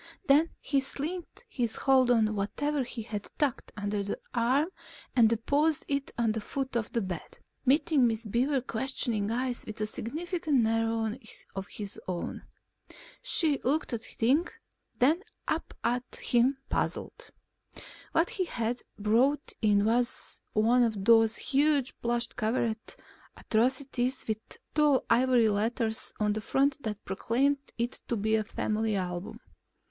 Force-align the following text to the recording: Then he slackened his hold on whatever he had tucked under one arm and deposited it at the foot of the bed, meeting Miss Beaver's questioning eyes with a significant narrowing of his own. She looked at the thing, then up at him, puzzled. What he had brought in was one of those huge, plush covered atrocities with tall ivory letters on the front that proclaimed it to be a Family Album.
Then 0.25 0.49
he 0.59 0.79
slackened 0.81 1.45
his 1.47 1.75
hold 1.75 2.09
on 2.09 2.33
whatever 2.35 2.83
he 2.83 3.03
had 3.03 3.29
tucked 3.37 3.71
under 3.77 3.99
one 4.01 4.15
arm 4.33 4.69
and 5.15 5.29
deposited 5.29 5.93
it 5.95 6.11
at 6.17 6.33
the 6.33 6.41
foot 6.41 6.75
of 6.75 6.91
the 6.91 7.03
bed, 7.03 7.37
meeting 7.67 8.07
Miss 8.07 8.25
Beaver's 8.25 8.63
questioning 8.65 9.29
eyes 9.29 9.63
with 9.63 9.79
a 9.79 9.85
significant 9.85 10.61
narrowing 10.63 11.21
of 11.55 11.67
his 11.67 11.99
own. 12.07 12.41
She 13.21 13.59
looked 13.63 13.93
at 13.93 14.01
the 14.01 14.15
thing, 14.17 14.47
then 14.97 15.21
up 15.47 15.71
at 15.83 16.15
him, 16.15 16.57
puzzled. 16.67 17.29
What 18.11 18.31
he 18.31 18.45
had 18.45 18.81
brought 18.97 19.53
in 19.61 19.85
was 19.85 20.41
one 20.53 20.81
of 20.81 21.05
those 21.05 21.37
huge, 21.37 21.93
plush 22.01 22.25
covered 22.29 22.95
atrocities 23.37 24.27
with 24.27 24.39
tall 24.73 25.05
ivory 25.11 25.47
letters 25.49 26.11
on 26.19 26.33
the 26.33 26.41
front 26.41 26.81
that 26.81 27.05
proclaimed 27.05 27.59
it 27.77 28.01
to 28.07 28.17
be 28.17 28.35
a 28.35 28.43
Family 28.43 28.95
Album. 28.95 29.39